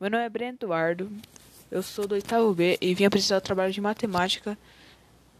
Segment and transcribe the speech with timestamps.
[0.00, 1.08] Meu nome é Breno Eduardo,
[1.70, 4.58] eu sou do oitavo B e vim apresentar o trabalho de matemática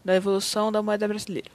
[0.03, 1.51] da evolução da moeda brasileira.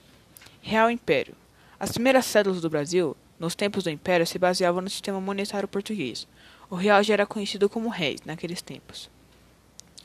[0.61, 1.33] Real Império.
[1.79, 6.27] As primeiras cédulas do Brasil, nos tempos do Império, se baseavam no sistema monetário português.
[6.69, 9.09] O real já era conhecido como réis naqueles tempos.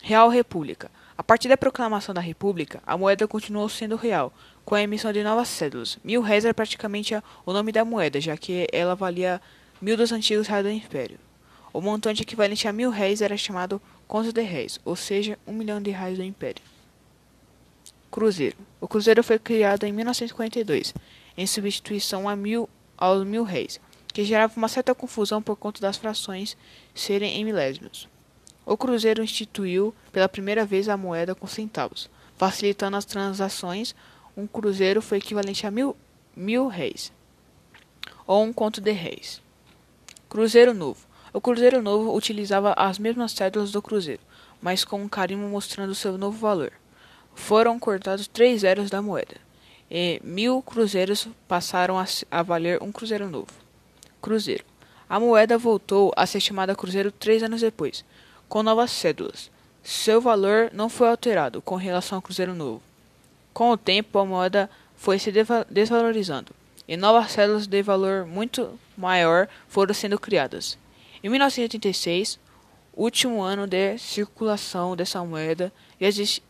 [0.01, 0.91] Real República.
[1.19, 4.33] A partir da proclamação da República, a moeda continuou sendo real,
[4.65, 5.99] com a emissão de novas cédulas.
[6.03, 9.39] Mil réis era praticamente o nome da moeda, já que ela valia
[9.83, 11.26] mil dos antigos reais do Império.
[11.77, 15.79] O montante equivalente a mil réis era chamado conto de réis, ou seja, um milhão
[15.79, 16.63] de reais do Império.
[18.11, 18.57] Cruzeiro.
[18.81, 20.95] O cruzeiro foi criado em 1942,
[21.37, 25.99] em substituição a mil, aos mil réis, que gerava uma certa confusão por conta das
[25.99, 26.57] frações
[26.95, 28.09] serem em milésimos.
[28.65, 32.09] O cruzeiro instituiu pela primeira vez a moeda com centavos,
[32.39, 33.95] facilitando as transações.
[34.35, 35.95] Um cruzeiro foi equivalente a mil,
[36.35, 37.13] mil réis,
[38.27, 39.43] ou um conto de réis.
[40.27, 41.07] Cruzeiro Novo.
[41.33, 44.23] O Cruzeiro Novo utilizava as mesmas cédulas do Cruzeiro,
[44.61, 46.73] mas com um carimbo mostrando seu novo valor.
[47.35, 49.37] Foram cortados três zeros da moeda,
[49.91, 53.53] e mil cruzeiros passaram a, a valer um Cruzeiro Novo.
[54.23, 54.65] Cruzeiro.
[55.09, 58.05] A moeda voltou a ser chamada Cruzeiro três anos depois,
[58.49, 59.51] com novas cédulas.
[59.83, 62.83] Seu valor não foi alterado com relação ao Cruzeiro Novo.
[63.53, 65.31] Com o tempo, a moeda foi se
[65.71, 66.53] desvalorizando,
[66.89, 70.79] e novas cédulas de valor muito maior foram sendo criadas.
[71.27, 72.39] Em 1986,
[72.95, 75.73] último ano de circulação dessa moeda,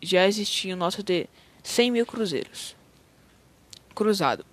[0.03, 1.27] já existiam notas de
[1.63, 2.77] 100 mil cruzeiros.
[3.95, 4.45] Cruzado.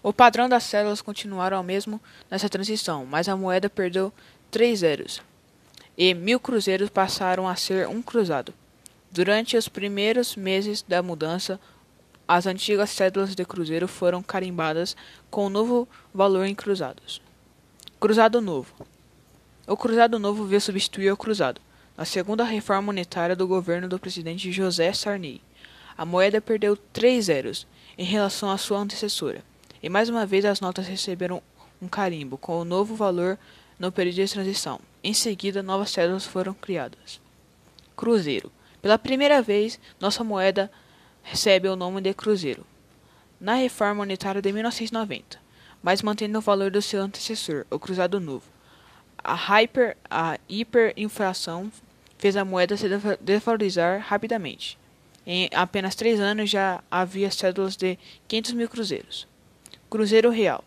[0.00, 4.12] O padrão das células continuaram ao mesmo nessa transição, mas a moeda perdeu
[4.52, 5.20] três zeros,
[5.98, 8.54] e mil cruzeiros passaram a ser um cruzado.
[9.10, 11.58] Durante os primeiros meses da mudança,
[12.28, 14.96] as antigas cédulas de cruzeiro foram carimbadas
[15.28, 17.20] com o novo valor em cruzados.
[17.98, 18.91] Cruzado Novo
[19.72, 21.58] o Cruzado Novo veio substituir o Cruzado,
[21.96, 25.40] na segunda reforma monetária do governo do presidente José Sarney.
[25.96, 29.42] A moeda perdeu três zeros em relação à sua antecessora,
[29.82, 31.42] e mais uma vez as notas receberam
[31.80, 33.38] um carimbo com o novo valor
[33.78, 34.78] no período de transição.
[35.02, 37.18] Em seguida, novas cédulas foram criadas.
[37.96, 38.52] Cruzeiro.
[38.82, 40.70] Pela primeira vez, nossa moeda
[41.22, 42.66] recebe o nome de Cruzeiro.
[43.40, 45.40] Na reforma monetária de 1990,
[45.82, 48.51] mas mantendo o valor do seu antecessor, o Cruzado Novo.
[49.24, 51.70] A, hyper, a hiperinflação
[52.18, 52.86] fez a moeda se
[53.20, 54.78] desvalorizar rapidamente.
[55.26, 59.28] Em apenas três anos já havia cédulas de 500 mil cruzeiros.
[59.88, 60.64] Cruzeiro Real.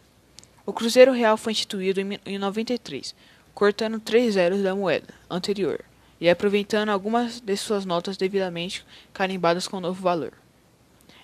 [0.66, 3.14] O Cruzeiro Real foi instituído em 93,
[3.54, 5.84] cortando três zeros da moeda anterior
[6.20, 10.34] e aproveitando algumas de suas notas devidamente carimbadas com novo valor.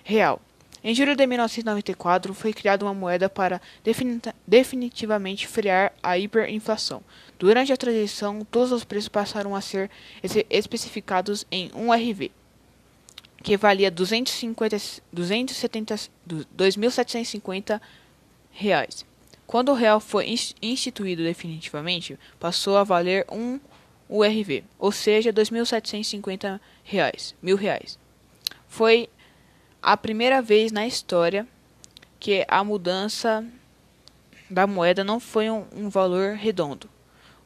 [0.04, 0.40] Real.
[0.84, 3.60] Em julho de 1994, foi criada uma moeda para
[4.46, 7.02] definitivamente frear a hiperinflação.
[7.38, 9.88] Durante a transição, todos os preços passaram a ser
[10.50, 12.32] especificados em 1 RV,
[13.44, 14.76] que valia 250,
[15.12, 15.94] 270,
[16.28, 17.80] 2.750
[18.50, 19.06] reais.
[19.46, 23.60] Quando o real foi instituído definitivamente, passou a valer 1
[24.08, 27.98] URV, ou seja, 2.750 reais, mil reais.
[28.66, 29.08] Foi
[29.82, 31.46] a primeira vez na história
[32.20, 33.44] que a mudança
[34.48, 36.88] da moeda não foi um, um valor redondo,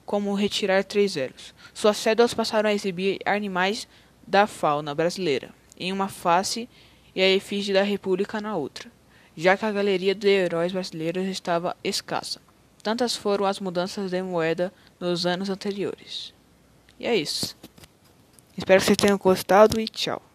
[0.04, 1.54] como retirar três zeros.
[1.72, 3.88] Suas cédulas passaram a exibir animais
[4.26, 5.48] da fauna brasileira
[5.78, 6.68] em uma face
[7.14, 8.90] e a efígie da República na outra,
[9.34, 12.40] já que a galeria de heróis brasileiros estava escassa.
[12.82, 16.34] Tantas foram as mudanças de moeda nos anos anteriores.
[17.00, 17.56] E é isso.
[18.56, 20.25] Espero que vocês tenham gostado e tchau.